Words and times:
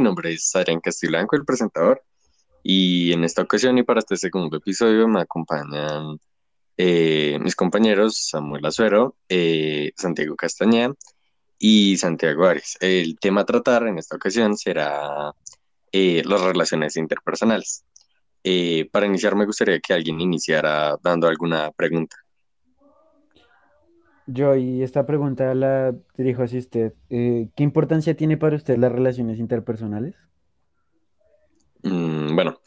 mi 0.00 0.04
nombre 0.04 0.32
es 0.32 0.56
Adrián 0.56 0.80
Castillanco, 0.80 1.36
el 1.36 1.44
presentador, 1.44 2.02
y 2.62 3.12
en 3.12 3.22
esta 3.22 3.42
ocasión 3.42 3.76
y 3.76 3.82
para 3.82 4.00
este 4.00 4.16
segundo 4.16 4.56
episodio 4.56 5.06
me 5.06 5.20
acompañan 5.20 6.18
eh, 6.78 7.38
mis 7.42 7.54
compañeros 7.54 8.28
Samuel 8.30 8.64
Azuero, 8.64 9.16
eh, 9.28 9.92
Santiago 9.94 10.36
Castañeda 10.36 10.94
y 11.58 11.98
Santiago 11.98 12.46
Arias. 12.46 12.78
El 12.80 13.18
tema 13.18 13.42
a 13.42 13.44
tratar 13.44 13.88
en 13.88 13.98
esta 13.98 14.16
ocasión 14.16 14.56
será 14.56 15.34
eh, 15.92 16.22
las 16.24 16.40
relaciones 16.40 16.96
interpersonales. 16.96 17.84
para 18.90 19.04
iniciar 19.04 19.36
me 19.36 19.44
gustaría 19.44 19.80
que 19.80 19.92
alguien 19.92 20.18
iniciara 20.18 20.96
dando 21.02 21.28
alguna 21.28 21.72
pregunta. 21.72 22.16
Yo, 24.26 24.54
y 24.54 24.82
esta 24.82 25.06
pregunta 25.06 25.54
la 25.54 25.94
dirijo 26.16 26.42
hacia 26.42 26.58
usted. 26.58 26.92
Eh, 27.08 27.48
¿qué 27.56 27.62
importancia 27.62 28.16
tiene 28.16 28.36
para 28.36 28.56
usted 28.56 28.76
las 28.78 28.92
relaciones 28.92 29.38
interpersonales? 29.38 30.14
Mm, 31.82 32.34
bueno, 32.34 32.60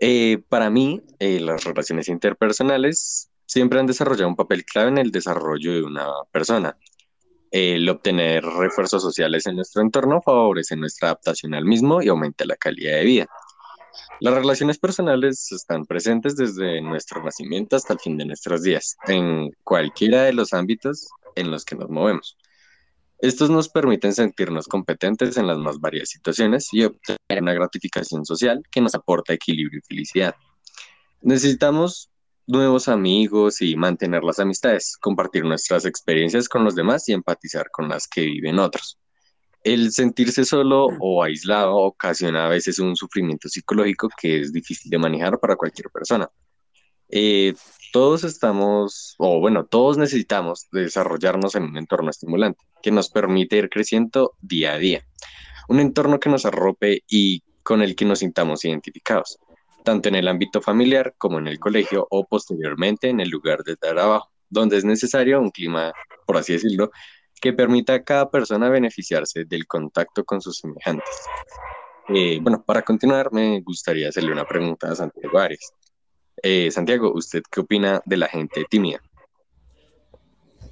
eh, 0.00 0.42
para 0.48 0.70
mí 0.70 1.02
eh, 1.18 1.40
las 1.40 1.64
relaciones 1.64 2.08
interpersonales 2.08 3.30
siempre 3.46 3.78
han 3.78 3.86
desarrollado 3.86 4.28
un 4.28 4.36
papel 4.36 4.64
clave 4.64 4.88
en 4.88 4.98
el 4.98 5.10
desarrollo 5.10 5.72
de 5.72 5.82
una 5.82 6.06
persona. 6.32 6.76
El 7.50 7.88
obtener 7.88 8.44
refuerzos 8.44 9.02
sociales 9.02 9.46
en 9.46 9.56
nuestro 9.56 9.82
entorno 9.82 10.20
favorece 10.20 10.74
nuestra 10.76 11.08
adaptación 11.08 11.54
al 11.54 11.64
mismo 11.64 12.02
y 12.02 12.08
aumenta 12.08 12.44
la 12.44 12.56
calidad 12.56 12.96
de 12.96 13.04
vida. 13.04 13.26
Las 14.20 14.34
relaciones 14.34 14.78
personales 14.78 15.50
están 15.50 15.86
presentes 15.86 16.36
desde 16.36 16.80
nuestro 16.80 17.22
nacimiento 17.22 17.76
hasta 17.76 17.94
el 17.94 17.98
fin 17.98 18.16
de 18.16 18.24
nuestros 18.24 18.62
días, 18.62 18.96
en 19.08 19.50
cualquiera 19.64 20.22
de 20.22 20.32
los 20.32 20.52
ámbitos 20.52 21.08
en 21.34 21.50
los 21.50 21.64
que 21.64 21.74
nos 21.74 21.90
movemos. 21.90 22.36
Estos 23.18 23.50
nos 23.50 23.68
permiten 23.68 24.14
sentirnos 24.14 24.68
competentes 24.68 25.36
en 25.36 25.46
las 25.46 25.58
más 25.58 25.80
varias 25.80 26.10
situaciones 26.10 26.68
y 26.72 26.84
obtener 26.84 27.42
una 27.42 27.54
gratificación 27.54 28.24
social 28.24 28.62
que 28.70 28.80
nos 28.80 28.94
aporta 28.94 29.32
equilibrio 29.32 29.80
y 29.80 29.86
felicidad. 29.86 30.34
Necesitamos 31.20 32.10
nuevos 32.46 32.88
amigos 32.88 33.62
y 33.62 33.74
mantener 33.76 34.22
las 34.22 34.38
amistades, 34.38 34.96
compartir 35.00 35.44
nuestras 35.44 35.86
experiencias 35.86 36.48
con 36.48 36.64
los 36.64 36.74
demás 36.74 37.08
y 37.08 37.12
empatizar 37.14 37.70
con 37.70 37.88
las 37.88 38.06
que 38.06 38.22
viven 38.22 38.58
otros. 38.58 38.98
El 39.64 39.92
sentirse 39.92 40.44
solo 40.44 40.88
o 41.00 41.22
aislado 41.22 41.74
ocasiona 41.76 42.46
a 42.46 42.50
veces 42.50 42.78
un 42.78 42.94
sufrimiento 42.94 43.48
psicológico 43.48 44.10
que 44.20 44.40
es 44.40 44.52
difícil 44.52 44.90
de 44.90 44.98
manejar 44.98 45.40
para 45.40 45.56
cualquier 45.56 45.88
persona. 45.90 46.28
Eh, 47.08 47.54
todos 47.90 48.24
estamos, 48.24 49.14
o 49.18 49.40
bueno, 49.40 49.64
todos 49.64 49.96
necesitamos 49.96 50.68
desarrollarnos 50.70 51.54
en 51.54 51.62
un 51.62 51.78
entorno 51.78 52.10
estimulante 52.10 52.62
que 52.82 52.90
nos 52.90 53.08
permite 53.08 53.56
ir 53.56 53.70
creciendo 53.70 54.34
día 54.40 54.74
a 54.74 54.78
día. 54.78 55.06
Un 55.68 55.80
entorno 55.80 56.20
que 56.20 56.28
nos 56.28 56.44
arrope 56.44 57.02
y 57.08 57.42
con 57.62 57.80
el 57.80 57.96
que 57.96 58.04
nos 58.04 58.18
sintamos 58.18 58.66
identificados, 58.66 59.38
tanto 59.82 60.10
en 60.10 60.16
el 60.16 60.28
ámbito 60.28 60.60
familiar 60.60 61.14
como 61.16 61.38
en 61.38 61.46
el 61.46 61.58
colegio 61.58 62.06
o 62.10 62.26
posteriormente 62.26 63.08
en 63.08 63.20
el 63.20 63.30
lugar 63.30 63.62
de 63.64 63.76
trabajo, 63.76 64.30
donde 64.50 64.76
es 64.76 64.84
necesario 64.84 65.40
un 65.40 65.50
clima, 65.50 65.92
por 66.26 66.36
así 66.36 66.52
decirlo, 66.52 66.90
que 67.44 67.52
permita 67.52 67.92
a 67.92 68.02
cada 68.02 68.30
persona 68.30 68.70
beneficiarse 68.70 69.44
del 69.44 69.66
contacto 69.66 70.24
con 70.24 70.40
sus 70.40 70.56
semejantes. 70.56 71.26
Eh, 72.08 72.38
bueno, 72.40 72.64
para 72.64 72.80
continuar, 72.80 73.30
me 73.34 73.60
gustaría 73.60 74.08
hacerle 74.08 74.32
una 74.32 74.46
pregunta 74.46 74.90
a 74.90 74.94
Santiago 74.94 75.38
Arias. 75.38 75.74
Eh, 76.42 76.70
Santiago, 76.70 77.12
¿usted 77.12 77.42
qué 77.50 77.60
opina 77.60 78.00
de 78.06 78.16
la 78.16 78.28
gente 78.28 78.64
tímida? 78.70 78.98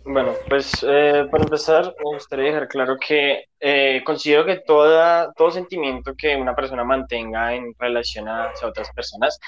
Bueno, 0.05 0.35
pues 0.49 0.85
eh, 0.89 1.27
para 1.31 1.45
empezar, 1.45 1.95
me 1.99 2.15
gustaría 2.15 2.47
dejar 2.47 2.67
claro 2.67 2.97
que 2.99 3.45
eh, 3.61 4.03
considero 4.05 4.45
que 4.45 4.57
toda, 4.57 5.33
todo 5.35 5.53
sentimiento 5.53 6.15
que 6.17 6.35
una 6.35 6.57
persona 6.57 6.83
mantenga 6.83 7.55
en 7.55 7.73
relación 7.79 8.29
a, 8.29 8.53
otras 8.65 8.91
personas 8.93 9.39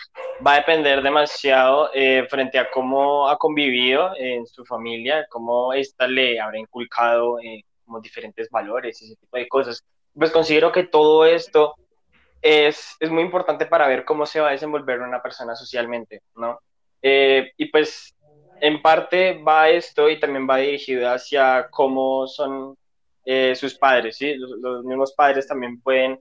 va 0.46 0.52
a 0.52 0.56
depender 0.56 1.02
demasiado 1.02 1.90
eh, 1.92 2.26
frente 2.30 2.58
a 2.58 2.70
cómo 2.70 3.28
ha 3.28 3.36
convivido 3.36 4.12
en 4.16 4.46
su 4.46 4.64
familia, 4.64 5.26
cómo 5.28 5.72
ésta 5.72 6.06
le 6.06 6.38
habrá 6.40 6.58
inculcado 6.58 7.38
como 7.84 8.00
diferentes 8.00 8.48
valores, 8.48 9.02
ese 9.02 9.16
tipo 9.16 9.36
de 9.36 9.48
cosas. 9.48 9.84
Pues 10.14 10.30
considero 10.30 10.70
que 10.70 10.84
todo 10.84 11.24
esto 11.26 11.74
es, 12.40 12.96
es 13.00 13.10
muy 13.10 13.24
importante 13.24 13.66
para 13.66 13.88
ver 13.88 14.04
cómo 14.04 14.24
se 14.24 14.40
va 14.40 14.48
a 14.48 14.52
desenvolver 14.52 15.00
una 15.00 15.20
persona 15.20 15.56
socialmente, 15.56 16.22
¿no? 16.36 16.60
y 17.02 17.66
pues 17.66 18.14
en 18.60 18.80
parte 18.82 19.42
va 19.42 19.68
esto 19.68 20.08
y 20.08 20.18
también 20.18 20.48
va 20.48 20.58
dirigido 20.58 21.10
hacia 21.10 21.68
cómo 21.70 22.26
son 22.26 22.76
eh, 23.24 23.54
sus 23.54 23.74
padres, 23.74 24.16
¿sí? 24.16 24.34
Los, 24.36 24.84
mismos 24.84 25.12
padres 25.14 25.46
también 25.46 25.80
pueden, 25.80 26.20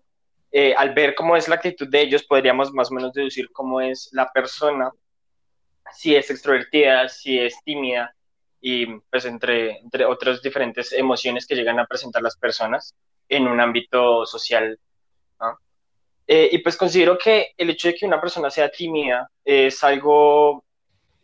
eh, 0.51 0.73
al 0.75 0.93
ver 0.93 1.15
cómo 1.15 1.35
es 1.35 1.47
la 1.47 1.55
actitud 1.55 1.87
de 1.87 2.01
ellos, 2.01 2.23
podríamos 2.23 2.71
más 2.73 2.91
o 2.91 2.95
menos 2.95 3.13
deducir 3.13 3.51
cómo 3.51 3.81
es 3.81 4.09
la 4.13 4.31
persona, 4.31 4.91
si 5.93 6.15
es 6.15 6.29
extrovertida, 6.29 7.09
si 7.09 7.39
es 7.39 7.55
tímida, 7.63 8.15
y 8.61 8.85
pues 9.11 9.25
entre, 9.25 9.79
entre 9.79 10.05
otras 10.05 10.41
diferentes 10.41 10.93
emociones 10.93 11.45
que 11.45 11.55
llegan 11.55 11.79
a 11.79 11.85
presentar 11.85 12.21
las 12.21 12.37
personas 12.37 12.95
en 13.27 13.47
un 13.47 13.59
ámbito 13.59 14.25
social. 14.25 14.79
Eh, 16.25 16.47
y 16.53 16.59
pues 16.59 16.77
considero 16.77 17.17
que 17.17 17.51
el 17.57 17.69
hecho 17.69 17.89
de 17.89 17.95
que 17.95 18.05
una 18.05 18.21
persona 18.21 18.49
sea 18.49 18.71
tímida 18.71 19.29
es 19.43 19.83
algo 19.83 20.63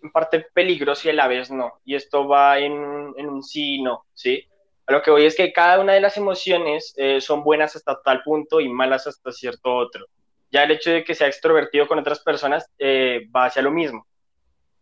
en 0.02 0.12
parte 0.12 0.46
peligroso 0.54 1.08
y 1.08 1.12
a 1.12 1.14
la 1.14 1.28
vez 1.28 1.52
no. 1.52 1.80
Y 1.86 1.96
esto 1.96 2.28
va 2.28 2.60
en, 2.60 2.74
un 2.74 3.44
sí 3.44 3.76
y 3.76 3.82
no, 3.82 4.06
¿sí? 4.14 4.46
Lo 4.88 5.02
que 5.02 5.12
voy 5.12 5.26
es 5.26 5.36
que 5.36 5.54
cada 5.54 5.80
una 5.80 5.94
de 5.94 6.02
las 6.02 6.18
emociones 6.18 6.94
eh, 6.98 7.22
son 7.22 7.44
buenas 7.44 7.76
hasta 7.76 8.02
tal 8.02 8.24
punto 8.24 8.60
y 8.60 8.70
malas 8.70 9.06
hasta 9.06 9.32
cierto 9.32 9.76
otro. 9.76 10.06
Ya 10.52 10.64
el 10.64 10.72
hecho 10.72 10.90
de 10.90 11.04
que 11.04 11.14
sea 11.14 11.28
extrovertido 11.28 11.88
con 11.88 12.00
otras 12.00 12.22
personas 12.22 12.68
eh, 12.80 13.28
va 13.36 13.46
hacia 13.46 13.62
lo 13.62 13.72
mismo. 13.72 14.08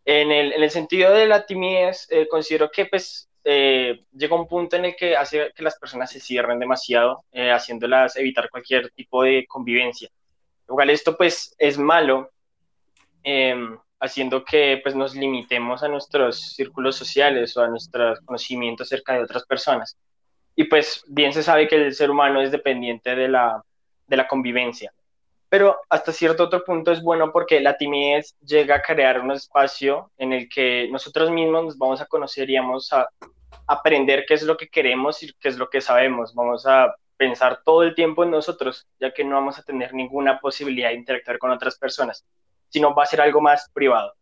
En 0.05 0.31
el, 0.31 0.53
en 0.53 0.63
el, 0.63 0.71
sentido 0.71 1.11
de 1.11 1.25
la 1.25 1.45
timidez, 1.45 2.07
eh, 2.09 2.27
considero 2.29 2.71
que 2.71 2.85
pues 2.85 3.29
llega 3.43 4.35
un 4.35 4.45
punto 4.45 4.75
en 4.75 4.83
el 4.83 4.95
que 4.97 5.15
hace 5.15 5.53
que 5.55 5.63
las 5.63 5.79
personas 5.79 6.11
se 6.11 6.19
cierren 6.19 6.59
demasiado, 6.59 7.23
haciéndolas 7.31 8.17
evitar 8.17 8.49
cualquier 8.49 8.89
tipo 8.89 9.23
de 9.23 9.45
convivencia. 9.47 10.09
Igual 10.67 10.89
esto 10.89 11.15
pues 11.15 11.55
es 11.57 11.77
malo, 11.77 12.29
em, 13.23 13.77
haciendo 13.99 14.43
que 14.43 14.79
pues, 14.83 14.95
nos 14.95 15.15
limitemos 15.15 15.83
a 15.83 15.87
nuestros 15.87 16.53
círculos 16.55 16.95
sociales 16.95 17.55
o 17.57 17.61
a 17.61 17.67
nuestros 17.67 18.19
conocimientos 18.21 18.87
acerca 18.87 19.13
de 19.13 19.23
otras 19.23 19.45
personas. 19.45 19.97
Y 20.55 20.65
pues 20.65 21.03
bien 21.07 21.33
se 21.33 21.43
sabe 21.43 21.67
que 21.67 21.75
el 21.75 21.93
ser 21.93 22.09
humano 22.09 22.41
es 22.41 22.51
dependiente 22.51 23.15
de 23.15 23.27
la, 23.27 23.61
de 24.07 24.17
la 24.17 24.27
convivencia. 24.27 24.91
Pero 25.49 25.77
hasta 25.89 26.11
cierto 26.11 26.43
otro 26.45 26.63
punto 26.63 26.91
es 26.91 27.01
bueno 27.01 27.31
porque 27.31 27.61
la 27.61 27.77
timidez 27.77 28.35
llega 28.41 28.75
a 28.75 28.81
crear 28.81 29.21
un 29.21 29.31
espacio 29.31 30.11
en 30.17 30.33
el 30.33 30.49
que 30.49 30.89
nosotros 30.91 31.31
mismos 31.31 31.63
nos 31.63 31.77
vamos 31.77 32.01
a 32.01 32.05
conocer 32.05 32.49
y 32.49 32.57
vamos 32.57 32.91
a 32.91 33.07
aprender 33.65 34.25
qué 34.27 34.33
es 34.33 34.43
lo 34.43 34.57
que 34.57 34.67
queremos 34.67 35.23
y 35.23 35.33
qué 35.39 35.49
es 35.49 35.57
lo 35.57 35.69
que 35.69 35.79
sabemos. 35.79 36.33
Vamos 36.33 36.65
a 36.65 36.93
pensar 37.15 37.61
todo 37.63 37.83
el 37.83 37.95
tiempo 37.95 38.23
en 38.23 38.31
nosotros, 38.31 38.87
ya 38.99 39.13
que 39.13 39.23
no 39.23 39.35
vamos 39.35 39.57
a 39.57 39.63
tener 39.63 39.93
ninguna 39.93 40.39
posibilidad 40.39 40.89
de 40.89 40.95
interactuar 40.95 41.37
con 41.37 41.51
otras 41.51 41.77
personas 41.77 42.25
sino 42.69 42.93
va 42.93 43.03
a 43.03 43.07
ser 43.07 43.21
algo 43.21 43.41
más 43.41 43.69
privado. 43.73 44.13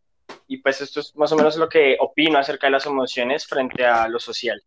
Y 0.47 0.57
pues 0.57 0.81
esto 0.81 0.99
es 0.99 1.15
más 1.15 1.31
o 1.31 1.35
menos 1.35 1.55
lo 1.57 1.69
que 1.69 1.97
opino 1.99 2.37
acerca 2.37 2.67
de 2.67 2.71
las 2.71 2.85
emociones 2.85 3.45
frente 3.45 3.85
a 3.85 4.07
lo 4.07 4.19
social. 4.19 4.61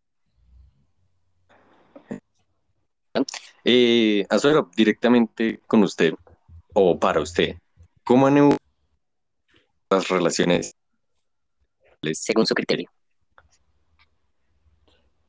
Eh, 3.63 4.25
Azuero, 4.29 4.69
directamente 4.75 5.59
con 5.67 5.83
usted 5.83 6.13
o 6.73 6.97
para 6.99 7.21
usted, 7.21 7.55
¿cómo 8.03 8.27
han 8.27 8.57
las 9.89 10.07
relaciones 10.07 10.75
según 12.13 12.45
su 12.45 12.53
criterio? 12.53 12.89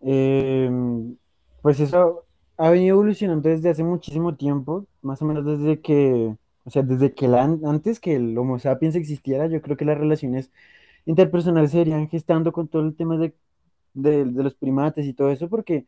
Em, 0.00 1.16
pues 1.62 1.80
eso 1.80 2.24
ha 2.56 2.70
venido 2.70 2.94
evolucionando 2.94 3.48
desde 3.48 3.70
hace 3.70 3.82
muchísimo 3.82 4.34
tiempo, 4.34 4.86
más 5.02 5.20
o 5.22 5.24
menos 5.24 5.44
desde 5.44 5.80
que 5.80 6.34
o 6.64 6.70
sea, 6.70 6.82
desde 6.82 7.14
que 7.14 7.28
la, 7.28 7.42
antes 7.42 8.00
que 8.00 8.16
el 8.16 8.36
Homo 8.38 8.58
sapiens 8.58 8.96
existiera, 8.96 9.46
yo 9.46 9.62
creo 9.62 9.76
que 9.76 9.84
las 9.84 9.98
relaciones 9.98 10.50
interpersonales 11.06 11.72
se 11.72 11.80
irían 11.80 12.08
gestando 12.08 12.52
con 12.52 12.68
todo 12.68 12.82
el 12.82 12.96
tema 12.96 13.16
de, 13.16 13.34
de, 13.94 14.24
los 14.26 14.54
primates 14.54 15.06
y 15.06 15.14
todo 15.14 15.30
eso, 15.30 15.48
porque 15.48 15.86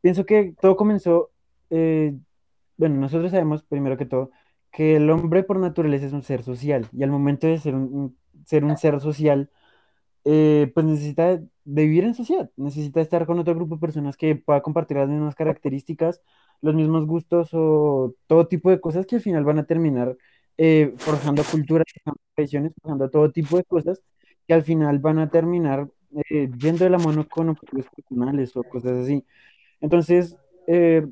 pienso 0.00 0.26
que 0.26 0.54
todo 0.60 0.76
comenzó, 0.76 1.30
eh, 1.70 2.14
bueno, 2.76 2.96
nosotros 2.96 3.30
sabemos 3.30 3.62
primero 3.64 3.96
que 3.96 4.06
todo 4.06 4.30
que 4.74 4.96
el 4.96 5.08
hombre 5.08 5.44
por 5.44 5.58
naturaleza 5.60 6.06
es 6.06 6.12
un 6.12 6.22
ser 6.22 6.42
social 6.42 6.88
y 6.92 7.04
al 7.04 7.10
momento 7.10 7.46
de 7.46 7.58
ser 7.58 7.76
un, 7.76 8.16
ser 8.44 8.64
un 8.64 8.76
ser 8.76 9.00
social, 9.00 9.48
eh, 10.24 10.70
pues 10.74 10.86
necesita 10.86 11.36
de 11.36 11.82
vivir 11.84 12.04
en 12.04 12.14
sociedad, 12.14 12.50
necesita 12.56 13.00
estar 13.00 13.26
con 13.26 13.38
otro 13.38 13.54
grupo 13.54 13.76
de 13.76 13.80
personas 13.80 14.16
que 14.16 14.36
pueda 14.36 14.62
compartir 14.62 14.96
las 14.98 15.08
mismas 15.08 15.34
características 15.34 16.22
los 16.60 16.74
mismos 16.74 17.06
gustos 17.06 17.50
o 17.52 18.14
todo 18.26 18.46
tipo 18.48 18.70
de 18.70 18.80
cosas 18.80 19.06
que 19.06 19.16
al 19.16 19.20
final 19.22 19.44
van 19.44 19.58
a 19.58 19.66
terminar 19.66 20.16
eh, 20.56 20.94
forjando 20.98 21.42
culturas, 21.44 21.86
forjando 21.92 22.20
tradiciones, 22.34 22.72
forjando 22.80 23.10
todo 23.10 23.30
tipo 23.32 23.56
de 23.56 23.64
cosas 23.64 24.02
que 24.46 24.54
al 24.54 24.62
final 24.62 24.98
van 24.98 25.18
a 25.18 25.30
terminar 25.30 25.88
eh, 26.30 26.50
yendo 26.58 26.84
de 26.84 26.90
la 26.90 26.98
mano 26.98 27.28
con 27.28 27.50
objetivos 27.50 27.86
personales 27.94 28.56
o 28.56 28.62
cosas 28.64 28.92
así. 29.04 29.24
Entonces, 29.80 30.36
eh, 30.66 31.06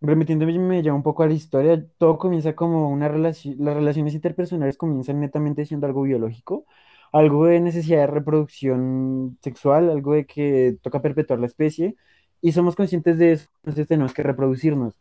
remitiéndome 0.00 0.58
me 0.58 0.82
ya 0.82 0.92
un 0.94 1.02
poco 1.02 1.22
a 1.22 1.26
la 1.28 1.34
historia, 1.34 1.84
todo 1.98 2.18
comienza 2.18 2.54
como 2.54 2.90
una 2.90 3.08
relación, 3.08 3.56
las 3.58 3.74
relaciones 3.76 4.14
interpersonales 4.14 4.76
comienzan 4.76 5.20
netamente 5.20 5.64
siendo 5.66 5.86
algo 5.86 6.02
biológico, 6.02 6.66
algo 7.12 7.46
de 7.46 7.60
necesidad 7.60 8.00
de 8.00 8.06
reproducción 8.08 9.38
sexual, 9.42 9.90
algo 9.90 10.14
de 10.14 10.26
que 10.26 10.76
toca 10.82 11.02
perpetuar 11.02 11.40
la 11.40 11.46
especie, 11.46 11.96
y 12.40 12.52
somos 12.52 12.76
conscientes 12.76 13.18
de 13.18 13.32
eso, 13.32 13.48
entonces 13.62 13.86
tenemos 13.88 14.14
que 14.14 14.22
reproducirnos. 14.22 14.94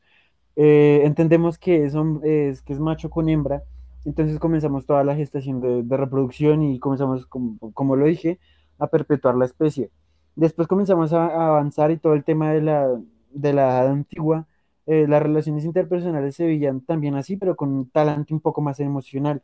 Eh, 0.56 1.02
entendemos 1.06 1.58
que 1.58 1.86
es, 1.86 1.96
es, 2.24 2.62
que 2.62 2.74
es 2.74 2.80
macho 2.80 3.10
con 3.10 3.30
hembra, 3.30 3.64
entonces 4.06 4.40
comenzamos 4.40 4.86
toda 4.86 5.04
la 5.04 5.16
gestación 5.16 5.62
de, 5.62 5.84
de 5.84 5.98
reproducción 5.98 6.62
y 6.64 6.80
comenzamos, 6.80 7.26
como, 7.28 7.58
como 7.74 7.96
lo 7.96 8.06
dije, 8.06 8.40
a 8.80 8.88
perpetuar 8.88 9.36
la 9.36 9.46
especie. 9.46 9.92
Después 10.36 10.68
comenzamos 10.68 11.14
a, 11.14 11.26
a 11.28 11.48
avanzar 11.50 11.92
y 11.92 11.98
todo 11.98 12.14
el 12.14 12.24
tema 12.24 12.52
de 12.52 12.62
la, 12.62 12.90
de 13.32 13.54
la 13.54 13.64
edad 13.84 13.90
antigua, 13.92 14.48
eh, 14.88 15.06
las 15.08 15.22
relaciones 15.22 15.66
interpersonales 15.66 16.36
se 16.36 16.46
veían 16.46 16.82
también 16.82 17.16
así, 17.16 17.38
pero 17.38 17.56
con 17.56 17.70
un 17.72 17.90
talante 17.90 18.34
un 18.34 18.42
poco 18.42 18.62
más 18.62 18.80
emocional. 18.80 19.44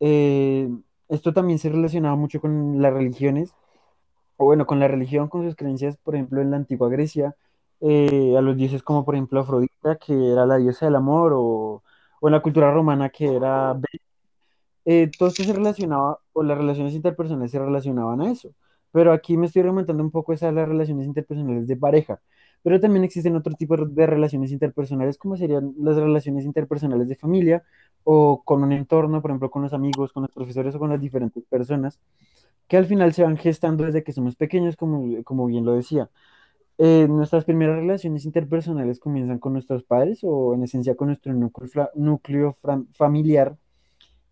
Eh, 0.00 0.68
esto 1.08 1.32
también 1.32 1.58
se 1.58 1.68
relacionaba 1.70 2.16
mucho 2.16 2.40
con 2.40 2.80
las 2.82 2.92
religiones, 2.92 3.54
o 4.36 4.46
bueno, 4.46 4.66
con 4.66 4.80
la 4.80 4.88
religión, 4.88 5.28
con 5.28 5.44
sus 5.44 5.56
creencias, 5.56 5.96
por 5.98 6.14
ejemplo, 6.16 6.40
en 6.42 6.50
la 6.50 6.56
antigua 6.58 6.88
Grecia, 6.88 7.36
eh, 7.80 8.36
a 8.36 8.40
los 8.42 8.56
dioses 8.56 8.82
como 8.82 9.04
por 9.04 9.14
ejemplo 9.14 9.40
Afrodita, 9.40 9.96
que 9.96 10.32
era 10.32 10.46
la 10.46 10.56
diosa 10.58 10.86
del 10.86 10.96
amor, 10.96 11.32
o, 11.34 11.82
o 12.20 12.28
en 12.28 12.32
la 12.32 12.42
cultura 12.42 12.72
romana, 12.72 13.10
que 13.10 13.36
era 13.36 13.76
eh, 14.84 15.10
todo 15.18 15.28
esto 15.28 15.42
se 15.44 15.52
relacionaba, 15.52 16.18
o 16.32 16.42
las 16.42 16.58
relaciones 16.58 16.94
interpersonales 16.94 17.50
se 17.50 17.58
relacionaban 17.58 18.20
a 18.20 18.30
eso. 18.30 18.50
Pero 18.92 19.12
aquí 19.12 19.36
me 19.36 19.46
estoy 19.46 19.62
remontando 19.62 20.02
un 20.02 20.10
poco 20.10 20.32
a 20.32 20.52
las 20.52 20.68
relaciones 20.68 21.06
interpersonales 21.06 21.66
de 21.66 21.76
pareja. 21.76 22.20
Pero 22.64 22.80
también 22.80 23.04
existen 23.04 23.36
otro 23.36 23.54
tipo 23.54 23.76
de 23.78 24.06
relaciones 24.06 24.52
interpersonales, 24.52 25.18
como 25.18 25.36
serían 25.36 25.74
las 25.78 25.96
relaciones 25.96 26.46
interpersonales 26.46 27.08
de 27.08 27.16
familia 27.16 27.64
o 28.04 28.42
con 28.44 28.64
un 28.64 28.72
entorno, 28.72 29.22
por 29.22 29.30
ejemplo, 29.32 29.50
con 29.50 29.62
los 29.62 29.74
amigos, 29.74 30.12
con 30.12 30.24
los 30.24 30.32
profesores 30.32 30.74
o 30.74 30.80
con 30.80 30.90
las 30.90 31.00
diferentes 31.00 31.44
personas, 31.46 32.00
que 32.68 32.76
al 32.78 32.86
final 32.86 33.12
se 33.14 33.22
van 33.24 33.36
gestando 33.38 33.84
desde 33.84 34.04
que 34.04 34.12
somos 34.12 34.36
pequeños, 34.36 34.76
como, 34.76 35.22
como 35.24 35.46
bien 35.46 35.64
lo 35.66 35.74
decía. 35.74 36.10
Eh, 36.78 37.06
nuestras 37.08 37.44
primeras 37.44 37.76
relaciones 37.76 38.24
interpersonales 38.24 38.98
comienzan 39.00 39.38
con 39.38 39.52
nuestros 39.52 39.84
padres 39.84 40.20
o 40.24 40.54
en 40.54 40.64
esencia 40.64 40.96
con 40.96 41.08
nuestro 41.08 41.32
núcleo, 41.34 42.58
familiar 42.94 43.56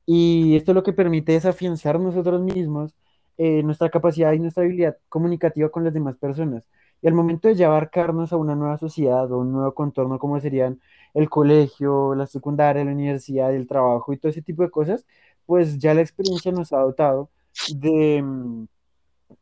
y 0.07 0.57
esto 0.57 0.75
lo 0.75 0.83
que 0.83 0.93
permite 0.93 1.37
es 1.37 1.45
afianzar 1.47 2.01
nosotros 2.01 2.43
mismos 2.43 2.95
eh, 3.39 3.63
nuestra 3.63 3.91
capacidad 3.91 4.33
y 4.33 4.41
nuestra 4.41 4.65
habilidad 4.65 4.97
comunicativa 5.09 5.71
con 5.71 5.85
las 5.85 5.95
demás 5.95 6.17
personas. 6.19 6.69
Y 7.03 7.09
al 7.09 7.15
momento 7.15 7.49
de 7.49 7.57
ya 7.57 7.67
abarcarnos 7.67 8.33
a 8.33 8.37
una 8.37 8.55
nueva 8.57 8.79
sociedad 8.79 9.31
o 9.33 9.39
un 9.41 9.53
nuevo 9.53 9.75
contorno 9.75 10.19
como 10.19 10.41
serían 10.41 10.81
el 11.15 11.29
colegio, 11.29 12.15
la 12.15 12.27
secundaria, 12.27 12.85
la 12.85 12.93
universidad, 12.93 13.55
el 13.55 13.67
trabajo 13.67 14.13
y 14.13 14.19
todo 14.19 14.31
ese 14.31 14.43
tipo 14.43 14.63
de 14.63 14.71
cosas, 14.71 15.07
pues 15.47 15.79
ya 15.79 15.95
la 15.95 16.01
experiencia 16.03 16.53
nos 16.53 16.73
ha 16.73 16.79
dotado 16.81 17.31
de, 17.67 18.23
mm, 18.23 18.67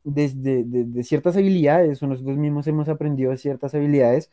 de, 0.05 0.29
de- 0.35 0.65
de- 0.65 0.85
de 0.85 1.03
ciertas 1.05 1.37
habilidades 1.37 2.03
o 2.03 2.07
nosotros 2.07 2.37
mismos 2.37 2.67
hemos 2.67 2.89
aprendido 2.89 3.37
ciertas 3.37 3.75
habilidades 3.75 4.31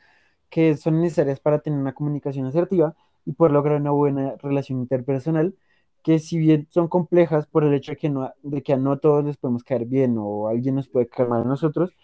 que 0.50 0.78
son 0.78 1.02
necesarias 1.02 1.42
para 1.42 1.60
tener 1.62 1.80
una 1.80 1.94
comunicación 1.96 2.48
asertiva 2.48 2.96
y 3.26 3.34
poder 3.34 3.54
lograr 3.54 3.82
una 3.82 3.92
buena 3.92 4.36
relación 4.42 4.80
interpersonal, 4.82 5.56
que 6.04 6.20
si 6.20 6.40
bien 6.40 6.68
son 6.72 6.90
complejas 6.90 7.48
por 7.48 7.64
el 7.66 7.74
hecho 7.76 7.92
de 7.94 7.98
que, 8.00 8.10
no, 8.10 8.34
de 8.44 8.64
que 8.64 8.74
a 8.74 8.78
no 8.78 9.00
todos 9.00 9.26
les 9.26 9.38
podemos 9.38 9.64
caer 9.64 9.86
bien 9.86 10.16
o 10.20 10.48
alguien 10.50 10.76
nos 10.76 10.90
puede 10.90 11.08
caer 11.10 11.32
a 11.34 11.46
nosotros, 11.46 11.96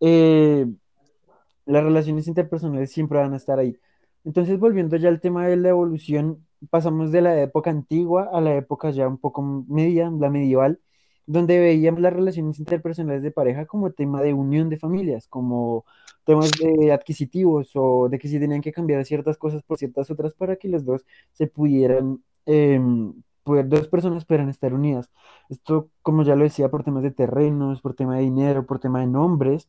eh, 0.00 0.66
las 1.66 1.84
relaciones 1.84 2.26
interpersonales 2.28 2.90
siempre 2.92 3.18
van 3.18 3.34
a 3.34 3.36
estar 3.36 3.58
ahí. 3.58 3.76
Entonces, 4.24 4.58
volviendo 4.58 4.96
ya 4.96 5.08
al 5.08 5.20
tema 5.20 5.46
de 5.46 5.56
la 5.56 5.70
evolución, 5.70 6.46
pasamos 6.70 7.12
de 7.12 7.22
la 7.22 7.40
época 7.42 7.70
antigua 7.70 8.30
a 8.32 8.40
la 8.40 8.54
época 8.56 8.90
ya 8.90 9.08
un 9.08 9.18
poco 9.18 9.42
media, 9.68 10.10
la 10.10 10.30
medieval, 10.30 10.80
donde 11.26 11.58
veíamos 11.58 12.00
las 12.00 12.12
relaciones 12.12 12.58
interpersonales 12.58 13.22
de 13.22 13.30
pareja 13.30 13.66
como 13.66 13.92
tema 13.92 14.22
de 14.22 14.32
unión 14.34 14.70
de 14.70 14.78
familias, 14.78 15.28
como 15.28 15.84
temas 16.24 16.50
de 16.52 16.92
adquisitivos 16.92 17.70
o 17.74 18.08
de 18.08 18.18
que 18.18 18.28
si 18.28 18.38
tenían 18.40 18.60
que 18.62 18.72
cambiar 18.72 19.04
ciertas 19.04 19.36
cosas 19.38 19.62
por 19.62 19.78
ciertas 19.78 20.10
otras 20.10 20.34
para 20.34 20.56
que 20.56 20.68
los 20.68 20.84
dos 20.84 21.04
se 21.32 21.46
pudieran, 21.46 22.22
em, 22.46 23.14
poder, 23.44 23.68
dos 23.68 23.88
personas 23.88 24.24
pudieran 24.24 24.48
estar 24.50 24.74
unidas. 24.74 25.10
Esto, 25.48 25.90
como 26.02 26.22
ya 26.22 26.36
lo 26.36 26.44
decía, 26.44 26.70
por 26.70 26.84
temas 26.84 27.02
de 27.02 27.10
terrenos, 27.10 27.80
por 27.80 27.94
tema 27.94 28.16
de 28.16 28.22
dinero, 28.22 28.66
por 28.66 28.78
tema 28.78 29.00
de 29.00 29.06
nombres 29.06 29.68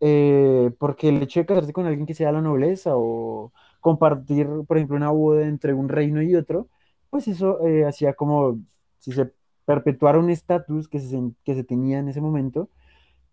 eh, 0.00 0.70
porque 0.78 1.08
el 1.08 1.22
hecho 1.22 1.40
de 1.40 1.46
casarse 1.46 1.72
con 1.72 1.86
alguien 1.86 2.06
que 2.06 2.14
sea 2.14 2.32
la 2.32 2.40
nobleza 2.42 2.92
o 2.96 3.52
compartir, 3.80 4.48
por 4.66 4.76
ejemplo, 4.76 4.96
una 4.96 5.10
boda 5.10 5.46
entre 5.46 5.74
un 5.74 5.88
reino 5.88 6.22
y 6.22 6.34
otro, 6.36 6.68
pues 7.10 7.28
eso 7.28 7.60
eh, 7.66 7.84
hacía 7.86 8.14
como 8.14 8.58
si 8.98 9.12
se 9.12 9.32
perpetuara 9.64 10.18
un 10.18 10.30
estatus 10.30 10.88
que 10.88 11.00
se, 11.00 11.20
que 11.44 11.54
se 11.54 11.64
tenía 11.64 11.98
en 11.98 12.08
ese 12.08 12.20
momento 12.20 12.70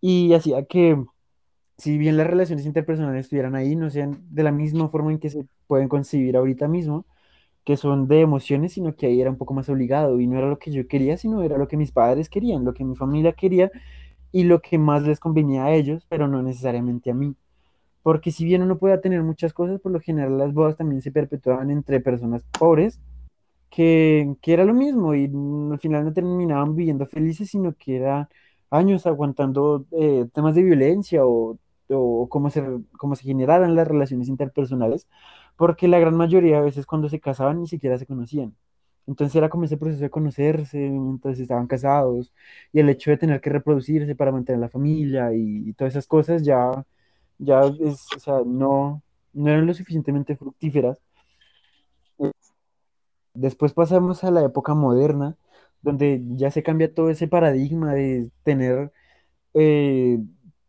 y 0.01 0.33
hacía 0.33 0.65
que, 0.65 0.98
si 1.77 1.98
bien 1.98 2.18
las 2.18 2.27
relaciones 2.27 2.65
interpersonales 2.65 3.25
estuvieran 3.25 3.56
ahí, 3.56 3.75
no 3.75 3.89
sean 3.89 4.19
de 4.30 4.44
la 4.44 4.51
misma 4.51 4.89
forma 4.89 5.12
en 5.12 5.19
que 5.19 5.30
se 5.30 5.45
pueden 5.68 5.89
concebir 5.89 6.38
ahorita 6.38 6.68
mismo, 6.68 7.06
que 7.65 7.77
son 7.77 8.07
de 8.07 8.21
emociones, 8.21 8.74
sino 8.74 8.95
que 8.95 9.07
ahí 9.07 9.21
era 9.21 9.31
un 9.31 9.38
poco 9.38 9.54
más 9.54 9.69
obligado 9.69 10.19
y 10.19 10.27
no 10.27 10.38
era 10.38 10.50
lo 10.50 10.60
que 10.60 10.71
yo 10.71 10.88
quería, 10.88 11.18
sino 11.18 11.44
era 11.44 11.57
lo 11.57 11.68
que 11.68 11.77
mis 11.77 11.92
padres 11.94 12.30
querían, 12.30 12.65
lo 12.65 12.74
que 12.74 12.83
mi 12.86 12.95
familia 12.95 13.33
quería 13.33 13.71
y 14.33 14.45
lo 14.45 14.62
que 14.62 14.80
más 14.80 15.03
les 15.03 15.21
convenía 15.21 15.65
a 15.65 15.74
ellos, 15.74 16.06
pero 16.09 16.27
no 16.30 16.44
necesariamente 16.44 17.12
a 17.12 17.15
mí. 17.15 17.35
Porque 18.03 18.31
si 18.31 18.45
bien 18.45 18.63
uno 18.63 18.77
puede 18.80 18.97
tener 19.00 19.24
muchas 19.24 19.53
cosas, 19.53 19.81
por 19.81 19.91
lo 19.94 20.00
general 20.01 20.38
las 20.38 20.53
bodas 20.53 20.77
también 20.77 21.01
se 21.01 21.12
perpetuaban 21.12 21.71
entre 21.71 22.01
personas 22.01 22.44
pobres, 22.59 23.01
que, 23.69 24.35
que 24.41 24.53
era 24.53 24.65
lo 24.65 24.74
mismo 24.74 25.15
y 25.15 25.25
al 25.71 25.80
final 25.80 26.06
no 26.06 26.13
terminaban 26.13 26.75
viviendo 26.75 27.06
felices, 27.07 27.50
sino 27.51 27.74
que 27.75 27.97
era 27.97 28.30
años 28.69 29.06
aguantando 29.07 29.85
eh, 29.91 30.27
temas 30.33 30.56
de 30.56 30.63
violencia 30.63 31.25
o, 31.25 31.57
o 31.89 32.29
cómo 32.29 32.50
se, 32.50 32.63
cómo 32.97 33.15
se 33.15 33.24
generaran 33.24 33.75
las 33.75 33.88
relaciones 33.88 34.27
interpersonales, 34.29 35.07
porque 35.57 35.88
la 35.88 36.00
gran 36.00 36.15
mayoría 36.15 36.57
de 36.59 36.65
veces 36.65 36.86
cuando 36.86 37.09
se 37.09 37.19
casaban 37.19 37.62
ni 37.62 37.68
siquiera 37.68 37.97
se 37.97 38.06
conocían. 38.07 38.56
Entonces 39.07 39.35
era 39.35 39.50
como 39.50 39.65
ese 39.65 39.77
proceso 39.77 40.01
de 40.03 40.09
conocerse 40.09 40.77
mientras 40.77 41.39
estaban 41.39 41.67
casados 41.67 42.33
y 42.71 42.79
el 42.79 42.89
hecho 42.89 43.11
de 43.11 43.17
tener 43.17 43.41
que 43.41 43.50
reproducirse 43.50 44.15
para 44.15 44.31
mantener 44.31 44.61
la 44.61 44.69
familia 44.69 45.33
y, 45.33 45.73
todas 45.73 45.94
esas 45.94 46.07
cosas 46.07 46.44
ya, 46.44 46.85
ya 47.39 47.61
es, 47.81 48.07
o 48.15 48.19
sea, 48.19 48.41
no, 48.45 49.01
no 49.33 49.50
eran 49.50 49.67
lo 49.67 49.74
suficientemente 49.74 50.36
fructíferas. 50.38 51.00
Después 53.33 53.74
pasamos 53.74 54.24
a 54.24 54.31
la 54.31 54.43
época 54.43 54.74
moderna, 54.75 55.36
donde 55.81 56.22
ya 56.36 56.51
se 56.51 56.63
cambia 56.63 56.93
todo 56.93 57.10
ese 57.10 57.27
paradigma 57.27 57.93
de 57.93 58.29
tener, 58.43 58.91
eh, 59.55 60.19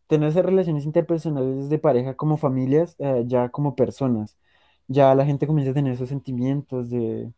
tener 0.09 0.31
esas 0.31 0.45
relaciones 0.47 0.85
interpersonales 0.87 1.69
de 1.71 1.79
pareja 1.79 2.14
como 2.14 2.38
familias, 2.38 2.97
eh, 3.00 3.25
ya 3.26 3.50
como 3.50 3.76
personas. 3.76 4.38
Ya 4.88 5.14
la 5.14 5.26
gente 5.26 5.47
comienza 5.47 5.73
a 5.73 5.75
tener 5.75 5.95
esos 5.95 6.09
sentimientos 6.11 6.91
de, 6.91 7.33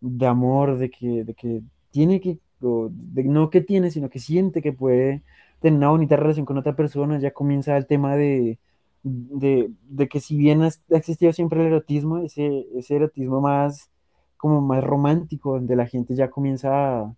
de 0.00 0.26
amor, 0.26 0.78
de 0.78 0.90
que, 0.90 1.24
de 1.24 1.34
que 1.34 1.62
tiene 1.90 2.20
que, 2.20 2.38
no 2.60 3.50
que 3.50 3.60
tiene, 3.60 3.90
sino 3.90 4.10
que 4.10 4.18
siente 4.20 4.62
que 4.62 4.72
puede 4.72 5.22
tener 5.60 5.78
una 5.78 5.90
bonita 5.90 6.16
relación 6.16 6.46
con 6.46 6.58
otra 6.58 6.76
persona. 6.76 7.18
Ya 7.18 7.32
comienza 7.32 7.76
el 7.76 7.86
tema 7.86 8.16
de, 8.16 8.58
de, 9.02 9.70
de 9.82 10.08
que 10.08 10.20
si 10.20 10.36
bien 10.36 10.62
ha 10.62 10.70
existido 10.90 11.32
siempre 11.32 11.60
el 11.60 11.68
erotismo, 11.68 12.18
ese, 12.18 12.66
ese 12.76 12.96
erotismo 12.96 13.40
más 13.40 13.90
como 14.36 14.60
más 14.60 14.84
romántico, 14.84 15.54
donde 15.54 15.76
la 15.76 15.86
gente 15.86 16.14
ya 16.14 16.30
comienza 16.30 17.00
a, 17.02 17.14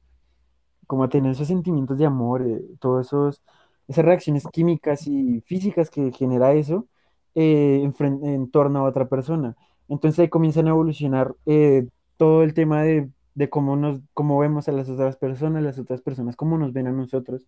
como 0.86 1.04
a 1.04 1.08
tener 1.08 1.32
esos 1.32 1.48
sentimientos 1.48 1.98
de 1.98 2.06
amor, 2.06 2.42
eh, 2.46 2.62
todos 2.80 3.06
esos, 3.06 3.42
esas 3.88 4.04
reacciones 4.04 4.44
químicas 4.48 5.06
y 5.06 5.40
físicas 5.42 5.90
que 5.90 6.12
genera 6.12 6.52
eso 6.54 6.86
eh, 7.34 7.82
en 7.84 8.50
torno 8.50 8.80
a 8.80 8.88
otra 8.88 9.08
persona. 9.08 9.56
Entonces 9.88 10.18
ahí 10.20 10.28
comienzan 10.28 10.66
a 10.66 10.70
evolucionar 10.70 11.34
eh, 11.46 11.86
todo 12.20 12.42
el 12.42 12.52
tema 12.52 12.82
de, 12.82 13.08
de 13.34 13.48
cómo 13.48 13.76
nos, 13.76 14.02
cómo 14.12 14.38
vemos 14.38 14.68
a 14.68 14.72
las 14.72 14.90
otras 14.90 15.16
personas, 15.16 15.62
las 15.62 15.78
otras 15.78 16.02
personas, 16.02 16.36
cómo 16.36 16.58
nos 16.58 16.74
ven 16.74 16.86
a 16.86 16.92
nosotros. 16.92 17.46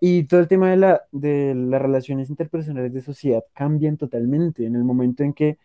Y 0.00 0.24
todo 0.24 0.40
el 0.40 0.48
tema 0.48 0.70
de 0.70 0.78
la, 0.78 1.02
de 1.12 1.54
las 1.54 1.82
relaciones 1.82 2.30
interpersonales 2.30 2.94
de 2.94 3.02
sociedad 3.02 3.44
cambian 3.52 3.98
totalmente 3.98 4.64
en 4.64 4.74
el 4.74 4.84
momento 4.84 5.22
en 5.22 5.34
que 5.34 5.58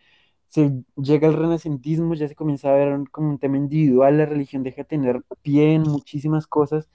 se 0.48 0.70
llega 0.96 1.28
al 1.28 1.34
renacentismo, 1.34 2.12
ya 2.14 2.28
se 2.28 2.34
comienza 2.34 2.68
a 2.68 2.74
ver 2.74 3.08
como 3.10 3.30
un 3.30 3.38
tema 3.38 3.56
individual, 3.56 4.18
la 4.18 4.26
religión 4.26 4.62
deja 4.62 4.82
de 4.82 4.84
tener 4.84 5.22
pie 5.40 5.72
en 5.72 5.84
muchísimas 5.84 6.46
cosas 6.46 6.90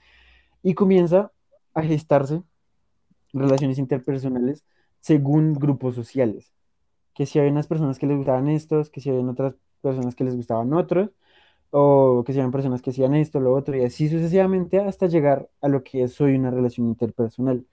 y 0.62 0.75
comienza 0.75 1.31
a 1.74 1.81
gestarse 1.81 2.43
relaciones 3.33 3.79
interpersonales 3.79 4.63
según 5.00 5.55
grupos 5.55 5.95
sociales, 5.95 6.53
que 7.15 7.25
si 7.25 7.39
había 7.39 7.51
unas 7.51 7.67
personas 7.67 7.98
que 7.98 8.05
les 8.05 8.17
gustaban 8.17 8.48
estos, 8.48 8.91
que 8.91 9.01
si 9.01 9.10
había 9.10 9.24
otras 9.24 9.55
personas 9.81 10.15
que 10.15 10.24
les 10.24 10.36
gustaban 10.36 10.71
otros, 10.74 11.10
o 11.72 12.24
que 12.25 12.34
habían 12.34 12.51
personas 12.51 12.82
que 12.82 12.92
hacían 12.92 13.16
esto, 13.16 13.40
lo 13.40 13.54
otro, 13.54 13.75
y 13.78 13.84
así 13.84 14.10
sucesivamente 14.10 14.80
hasta 14.80 15.08
llegar 15.08 15.50
a 15.62 15.70
lo 15.70 15.84
que 15.84 16.04
es 16.04 16.20
hoy 16.22 16.36
una 16.36 16.51
relación 16.51 16.88
interpersonal, 16.88 17.66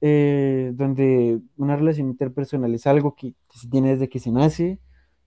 eh, 0.00 0.72
donde 0.74 1.40
una 1.56 1.76
relación 1.76 2.08
interpersonal 2.08 2.74
es 2.74 2.86
algo 2.86 3.14
que, 3.14 3.34
se 3.50 3.68
tiene 3.68 3.90
desde 3.92 4.08
que 4.08 4.18
se 4.18 4.32
nace, 4.32 4.80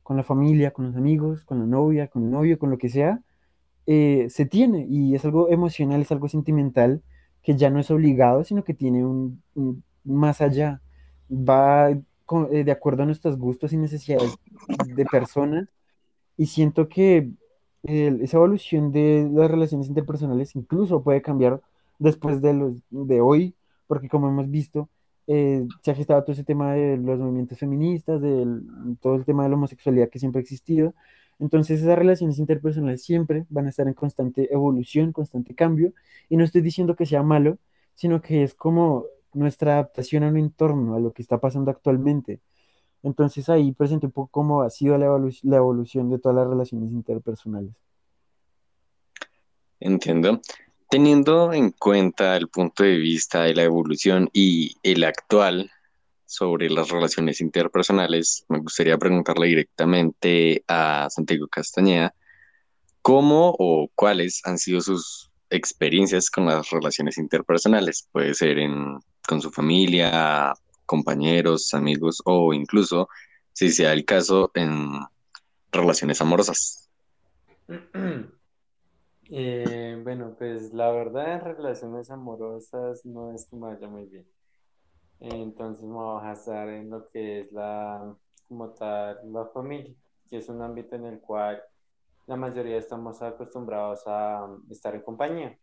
con 0.03 0.17
la 0.17 0.23
familia, 0.23 0.71
con 0.71 0.85
los 0.85 0.95
amigos, 0.97 1.45
con 1.45 1.59
la 1.59 1.65
novia, 1.65 2.07
con 2.09 2.25
el 2.25 2.31
novio, 2.31 2.59
con 2.59 2.69
lo 2.71 2.77
que 2.77 2.89
sea, 2.89 3.21
eh, 3.85 4.27
se 4.29 4.45
tiene 4.45 4.85
y 4.89 5.15
es 5.15 5.25
algo 5.25 5.49
emocional, 5.49 6.01
es 6.01 6.11
algo 6.11 6.27
sentimental 6.27 7.03
que 7.41 7.55
ya 7.57 7.69
no 7.69 7.79
es 7.79 7.91
obligado, 7.91 8.43
sino 8.43 8.63
que 8.63 8.73
tiene 8.73 9.05
un, 9.05 9.43
más 10.03 10.41
allá, 10.41 10.81
va 11.29 11.91
eh, 11.91 12.63
de 12.63 12.71
acuerdo 12.71 13.03
a 13.03 13.05
nuestros 13.05 13.37
gustos 13.37 13.73
y 13.73 13.77
necesidades 13.77 14.35
de 14.85 15.05
persona 15.05 15.69
y 16.37 16.47
siento 16.47 16.87
que 16.89 17.31
esa 17.83 18.37
evolución 18.37 18.91
de 18.91 19.29
las 19.31 19.51
relaciones 19.51 19.87
interpersonales 19.87 20.55
incluso 20.55 21.03
puede 21.03 21.21
cambiar 21.21 21.61
después 21.99 22.41
de, 22.41 22.75
de 22.89 23.21
hoy, 23.21 23.55
porque 23.87 24.09
como 24.09 24.29
hemos 24.29 24.49
visto, 24.49 24.89
eh, 25.27 25.65
se 25.81 25.91
ha 25.91 25.95
gestado 25.95 26.21
todo 26.23 26.33
ese 26.33 26.43
tema 26.43 26.73
de 26.73 26.97
los 26.97 27.19
movimientos 27.19 27.57
feministas, 27.59 28.21
de 28.21 28.45
todo 29.01 29.15
el 29.15 29.25
tema 29.25 29.43
de 29.43 29.49
la 29.49 29.55
homosexualidad 29.55 30.09
que 30.09 30.19
siempre 30.19 30.39
ha 30.39 30.43
existido. 30.43 30.93
Entonces 31.39 31.81
esas 31.81 31.97
relaciones 31.97 32.39
interpersonales 32.39 33.03
siempre 33.03 33.45
van 33.49 33.65
a 33.67 33.69
estar 33.69 33.87
en 33.87 33.93
constante 33.93 34.53
evolución, 34.53 35.11
constante 35.11 35.55
cambio. 35.55 35.93
Y 36.29 36.37
no 36.37 36.43
estoy 36.43 36.61
diciendo 36.61 36.95
que 36.95 37.05
sea 37.05 37.23
malo, 37.23 37.57
sino 37.95 38.21
que 38.21 38.43
es 38.43 38.53
como 38.55 39.05
nuestra 39.33 39.73
adaptación 39.73 40.23
a 40.23 40.27
un 40.29 40.37
entorno, 40.37 40.95
a 40.95 40.99
lo 40.99 41.11
que 41.13 41.21
está 41.21 41.39
pasando 41.39 41.71
actualmente. 41.71 42.39
Entonces 43.03 43.49
ahí 43.49 43.73
presento 43.73 44.07
un 44.07 44.13
poco 44.13 44.29
cómo 44.31 44.61
ha 44.61 44.69
sido 44.69 44.97
la, 44.97 45.07
la 45.43 45.57
evolución 45.57 46.09
de 46.09 46.19
todas 46.19 46.37
las 46.37 46.47
relaciones 46.47 46.91
interpersonales. 46.91 47.73
Entiendo. 49.79 50.39
Teniendo 50.89 51.51
en 51.51 51.71
cuenta 51.71 52.37
el 52.37 52.47
punto 52.47 52.83
de 52.83 52.97
vista 52.97 53.43
de 53.43 53.55
la 53.55 53.63
evolución 53.63 54.29
y 54.31 54.77
el 54.83 55.03
actual 55.03 55.69
sobre 56.25 56.69
las 56.69 56.89
relaciones 56.89 57.41
interpersonales, 57.41 58.45
me 58.47 58.59
gustaría 58.59 58.97
preguntarle 58.97 59.47
directamente 59.47 60.63
a 60.67 61.07
Santiago 61.09 61.47
Castañeda, 61.47 62.15
¿cómo 63.01 63.53
o 63.59 63.89
cuáles 63.93 64.41
han 64.45 64.57
sido 64.57 64.81
sus 64.81 65.31
experiencias 65.49 66.31
con 66.31 66.45
las 66.45 66.69
relaciones 66.69 67.17
interpersonales? 67.17 68.07
Puede 68.11 68.33
ser 68.33 68.59
en, 68.59 68.97
con 69.27 69.41
su 69.41 69.51
familia, 69.51 70.53
compañeros, 70.85 71.73
amigos 71.73 72.21
o 72.25 72.53
incluso, 72.53 73.09
si 73.51 73.71
sea 73.71 73.93
el 73.93 74.05
caso, 74.05 74.51
en 74.53 74.99
relaciones 75.71 76.21
amorosas. 76.21 76.89
Eh, 79.29 79.99
bueno, 80.03 80.35
pues 80.37 80.73
la 80.73 80.91
verdad 80.91 81.35
en 81.35 81.55
relaciones 81.55 82.11
amorosas 82.11 83.03
no 83.05 83.33
es 83.33 83.45
que 83.45 83.55
me 83.55 83.73
vaya 83.73 83.87
muy 83.87 84.05
bien. 84.05 84.27
Entonces 85.21 85.83
me 85.83 85.93
voy 85.93 86.19
a 86.19 86.23
basar 86.23 86.67
en 86.67 86.89
lo 86.89 87.09
que 87.09 87.39
es 87.39 87.51
la, 87.51 88.15
como 88.47 88.69
tal, 88.71 89.19
la 89.31 89.45
familia, 89.47 89.95
que 90.29 90.37
es 90.37 90.49
un 90.49 90.61
ámbito 90.61 90.95
en 90.97 91.05
el 91.05 91.19
cual 91.19 91.63
la 92.27 92.35
mayoría 92.35 92.77
estamos 92.77 93.21
acostumbrados 93.21 94.01
a 94.05 94.47
estar 94.69 94.93
en 94.93 95.01
compañía. 95.01 95.57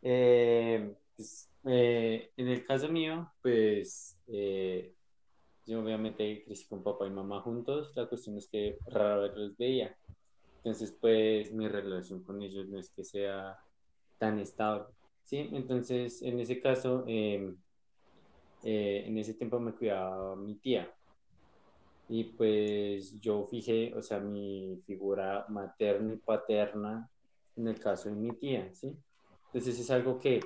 Eh, 0.00 0.94
pues, 1.16 1.51
eh, 1.64 2.32
en 2.36 2.48
el 2.48 2.64
caso 2.64 2.88
mío, 2.88 3.32
pues 3.42 4.18
yo 5.66 5.80
obviamente 5.80 6.42
crecí 6.44 6.66
con 6.66 6.82
papá 6.82 7.06
y 7.06 7.10
mamá 7.10 7.40
juntos, 7.40 7.92
la 7.94 8.06
cuestión 8.06 8.36
es 8.36 8.48
que 8.48 8.78
rara 8.86 9.16
vez 9.18 9.36
los 9.36 9.56
veía. 9.56 9.96
Entonces, 10.56 10.96
pues 11.00 11.52
mi 11.52 11.68
relación 11.68 12.22
con 12.22 12.42
ellos 12.42 12.68
no 12.68 12.78
es 12.78 12.90
que 12.90 13.04
sea 13.04 13.58
tan 14.18 14.38
estable, 14.38 14.86
¿sí? 15.24 15.48
Entonces, 15.52 16.22
en 16.22 16.40
ese 16.40 16.60
caso, 16.60 17.04
em, 17.06 17.56
eh, 18.64 19.04
en 19.06 19.18
ese 19.18 19.34
tiempo 19.34 19.58
me 19.58 19.72
cuidaba 19.72 20.36
mi 20.36 20.54
tía. 20.56 20.92
Y 22.08 22.24
pues 22.24 23.18
yo 23.20 23.46
fijé, 23.46 23.94
o 23.94 24.02
sea, 24.02 24.20
mi 24.20 24.80
figura 24.86 25.46
materna 25.48 26.12
y 26.14 26.16
paterna 26.18 27.08
en 27.56 27.68
el 27.68 27.78
caso 27.80 28.08
de 28.08 28.16
mi 28.16 28.32
tía, 28.32 28.72
¿sí? 28.74 28.96
Entonces 29.46 29.78
es 29.78 29.90
algo 29.90 30.18
que 30.18 30.40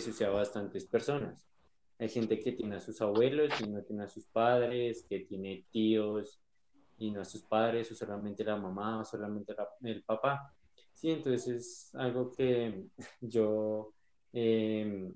sucede 0.00 0.28
a 0.28 0.32
bastantes 0.32 0.84
personas. 0.84 1.46
Hay 1.98 2.08
gente 2.08 2.40
que 2.40 2.52
tiene 2.52 2.76
a 2.76 2.80
sus 2.80 3.00
abuelos 3.00 3.52
y 3.60 3.68
no 3.68 3.82
tiene 3.82 4.04
a 4.04 4.08
sus 4.08 4.26
padres, 4.26 5.06
que 5.08 5.20
tiene 5.20 5.64
tíos 5.70 6.40
y 6.98 7.10
no 7.10 7.20
a 7.20 7.24
sus 7.24 7.42
padres, 7.42 7.90
o 7.92 7.94
solamente 7.94 8.44
la 8.44 8.56
mamá, 8.56 9.00
o 9.00 9.04
solamente 9.04 9.54
el 9.82 10.02
papá. 10.02 10.52
Sí, 10.92 11.10
entonces 11.10 11.48
es 11.48 11.94
algo 11.94 12.30
que 12.30 12.86
yo 13.20 13.92
em, 14.32 15.12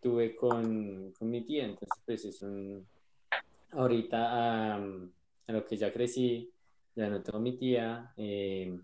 tuve 0.00 0.34
con, 0.36 1.12
con, 1.12 1.30
mi 1.30 1.42
tía, 1.44 1.64
entonces 1.64 2.02
pues 2.04 2.24
es 2.24 2.42
un... 2.42 2.86
Ahorita 3.72 4.76
a 4.76 4.80
lo 5.46 5.64
que 5.64 5.76
ya 5.76 5.92
crecí, 5.92 6.50
ya 6.96 7.08
no 7.08 7.22
tengo 7.22 7.38
mi 7.38 7.56
tía, 7.56 8.12
em, 8.16 8.82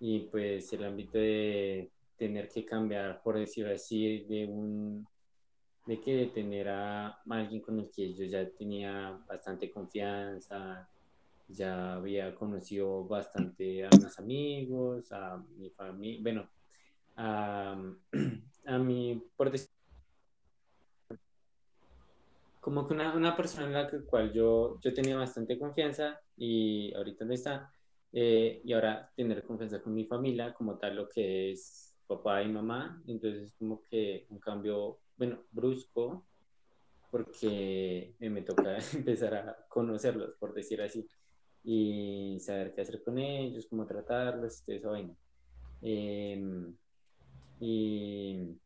y 0.00 0.20
pues 0.20 0.72
el 0.72 0.84
ámbito 0.84 1.18
de 1.18 1.90
tener 2.18 2.48
que 2.48 2.64
cambiar, 2.64 3.22
por 3.22 3.38
decirlo 3.38 3.72
así, 3.72 4.24
de 4.24 4.46
un 4.46 5.06
de 5.86 6.00
que 6.02 6.14
de 6.14 6.26
tener 6.26 6.68
a 6.68 7.22
alguien 7.30 7.62
con 7.62 7.78
el 7.80 7.90
que 7.90 8.12
yo 8.12 8.24
ya 8.26 8.46
tenía 8.50 9.18
bastante 9.26 9.70
confianza, 9.70 10.86
ya 11.48 11.94
había 11.94 12.34
conocido 12.34 13.04
bastante 13.06 13.86
a 13.86 13.88
mis 13.90 14.18
amigos, 14.18 15.10
a 15.12 15.42
mi 15.56 15.70
familia, 15.70 16.20
bueno, 16.22 16.50
a, 17.16 17.74
a 18.66 18.78
mi, 18.78 19.22
por 19.34 19.50
como 22.60 22.86
que 22.86 22.92
una, 22.92 23.14
una, 23.14 23.34
persona 23.34 23.66
en 23.66 23.72
la 23.72 23.90
cual 24.04 24.30
yo, 24.30 24.78
yo 24.80 24.92
tenía 24.92 25.16
bastante 25.16 25.58
confianza 25.58 26.20
y 26.36 26.92
ahorita 26.94 27.24
no 27.24 27.32
está, 27.32 27.72
eh, 28.12 28.60
y 28.62 28.72
ahora 28.74 29.10
tener 29.16 29.42
confianza 29.42 29.80
con 29.80 29.94
mi 29.94 30.04
familia, 30.04 30.52
como 30.52 30.76
tal 30.76 30.96
lo 30.96 31.08
que 31.08 31.52
es 31.52 31.87
papá 32.08 32.42
y 32.42 32.48
mamá, 32.48 33.00
entonces 33.06 33.54
como 33.58 33.84
que 33.84 34.26
un 34.30 34.40
cambio, 34.40 34.98
bueno, 35.16 35.44
brusco, 35.52 36.24
porque 37.10 38.14
me 38.18 38.42
toca 38.42 38.78
empezar 38.94 39.34
a 39.34 39.66
conocerlos, 39.68 40.34
por 40.40 40.54
decir 40.54 40.82
así 40.82 41.06
y 41.64 42.38
saber 42.40 42.74
qué 42.74 42.80
hacer 42.80 43.02
con 43.02 43.18
ellos, 43.18 43.66
cómo 43.66 43.86
tratarlos, 43.86 44.62
todo 44.64 44.76
eso 44.76 44.90
vaina. 44.90 45.14
Em, 45.82 46.74
y 47.60 48.56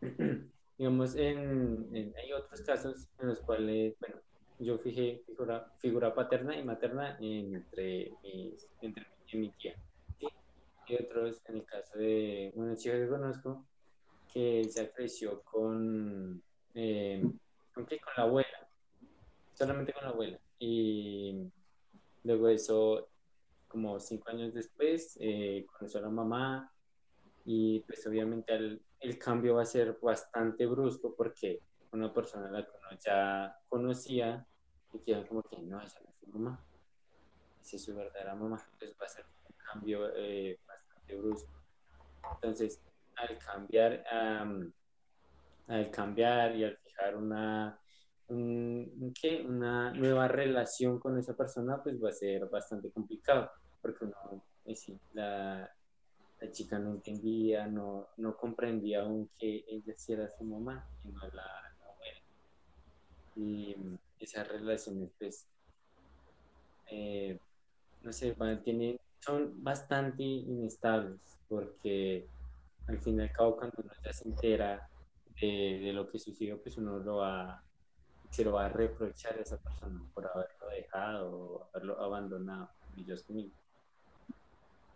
digamos, 0.78 1.16
en, 1.16 2.14
hay 2.16 2.32
otros 2.32 2.60
casos 2.62 3.08
en 3.18 3.28
los 3.28 3.40
cuales, 3.40 3.96
bueno, 3.98 4.16
yo 4.58 4.78
fijé 4.78 5.22
figura, 5.26 5.72
figura 5.78 6.14
paterna 6.14 6.56
y 6.56 6.64
materna 6.64 7.18
entre, 7.20 8.12
mis, 8.22 8.66
entre 8.80 9.06
mi 9.32 9.50
tía. 9.50 9.74
Y 10.88 11.02
otros, 11.02 11.42
en 11.46 11.56
el 11.56 11.64
caso 11.64 11.98
de 11.98 12.52
una 12.54 12.76
chica 12.76 12.96
que 12.96 13.08
conozco, 13.08 13.66
que 14.32 14.64
ya 14.64 14.92
creció 14.92 15.42
con, 15.42 16.42
eh, 16.74 17.22
con, 17.74 17.86
la 18.16 18.22
abuela, 18.22 18.68
solamente 19.54 19.92
con 19.92 20.04
la 20.04 20.10
abuela. 20.10 20.38
Y 20.58 21.50
Luego 22.26 22.48
eso, 22.48 23.08
como 23.68 24.00
cinco 24.00 24.30
años 24.30 24.52
después, 24.52 25.16
eh, 25.20 25.64
conoció 25.72 26.00
a 26.00 26.02
la 26.02 26.10
mamá 26.10 26.72
y 27.44 27.78
pues 27.86 28.04
obviamente 28.04 28.52
el, 28.52 29.18
cambio 29.20 29.54
va 29.54 29.62
a 29.62 29.64
ser 29.64 29.96
bastante 30.02 30.66
brusco 30.66 31.14
porque 31.14 31.60
una 31.92 32.12
persona 32.12 32.50
la 32.50 32.64
que 32.64 32.72
uno 32.72 32.98
ya 32.98 33.56
conocía 33.68 34.44
y 34.92 34.98
quedan 34.98 35.24
como 35.28 35.44
que 35.44 35.56
no, 35.58 35.80
esa 35.80 36.00
no 36.00 36.10
es 36.10 36.16
su 36.16 36.26
mamá, 36.26 36.60
esa 37.62 37.76
es 37.76 37.84
su 37.84 37.94
verdadera 37.94 38.34
mamá, 38.34 38.60
entonces 38.72 38.96
va 39.00 39.06
a 39.06 39.08
ser 39.08 39.24
un 39.48 39.54
cambio 39.64 40.10
eh, 40.16 40.58
brusco. 41.14 41.50
Entonces, 42.34 42.80
al 43.16 43.38
cambiar, 43.38 44.04
al 45.68 45.90
cambiar 45.90 46.56
y 46.56 46.64
al 46.64 46.76
fijar 46.78 47.16
una 47.16 47.80
un, 48.28 49.14
¿qué? 49.20 49.44
una 49.46 49.92
nueva 49.92 50.28
relación 50.28 50.98
con 50.98 51.18
esa 51.18 51.36
persona, 51.36 51.82
pues 51.82 52.02
va 52.02 52.10
a 52.10 52.12
ser 52.12 52.46
bastante 52.48 52.90
complicado, 52.90 53.50
porque 53.80 54.04
uno, 54.04 54.44
pues 54.64 54.92
la, 55.12 55.70
la, 56.40 56.50
chica 56.50 56.78
no 56.78 56.90
entendía, 56.90 57.66
no, 57.66 58.08
no 58.16 58.36
comprendía 58.36 59.02
aún 59.02 59.30
que 59.38 59.64
ella 59.68 59.94
sí 59.96 60.12
era 60.12 60.28
su 60.28 60.44
mamá 60.44 60.88
y 61.04 61.08
no 61.08 61.20
la, 61.32 61.76
abuela. 61.84 62.20
Y 63.36 63.76
esas 64.18 64.48
relaciones, 64.48 65.10
pues, 65.18 65.46
eh, 66.90 67.38
no 68.02 68.12
sé, 68.12 68.36
tienen, 68.64 68.98
son 69.26 69.62
bastante 69.62 70.22
inestables, 70.22 71.20
porque 71.48 72.28
al 72.86 72.98
fin 73.00 73.18
y 73.18 73.22
al 73.22 73.32
cabo, 73.32 73.56
cuando 73.56 73.76
uno 73.82 73.92
ya 74.04 74.12
se 74.12 74.28
entera 74.28 74.88
de, 75.40 75.80
de 75.82 75.92
lo 75.92 76.08
que 76.08 76.18
sucedió, 76.18 76.62
pues 76.62 76.76
uno 76.76 76.98
lo 76.98 77.16
va 77.16 77.62
se 78.30 78.44
lo 78.44 78.52
va 78.52 78.66
a 78.66 78.68
reprochar 78.68 79.38
a 79.38 79.42
esa 79.42 79.56
persona 79.56 80.02
por 80.12 80.26
haberlo 80.26 80.68
dejado 80.68 81.30
o 81.32 81.68
haberlo 81.72 82.00
abandonado. 82.00 82.70
Y 82.96 83.04
yo 83.04 83.14
conmigo. 83.26 83.54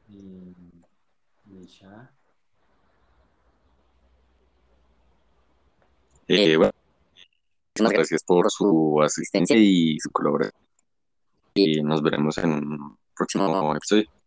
Y, 0.08 0.54
y 1.50 1.66
ya. 1.66 2.12
Eh, 6.28 6.56
bueno, 6.56 6.72
muchas 7.78 7.92
gracias 7.92 8.22
por 8.24 8.50
su 8.50 9.00
asistencia 9.02 9.56
y 9.56 9.98
su 9.98 10.10
colaboración. 10.10 10.60
y 11.54 11.82
nos 11.82 12.02
veremos 12.02 12.38
en 12.38 12.52
un 12.52 12.98
próximo 13.16 13.74
episodio. 13.74 14.19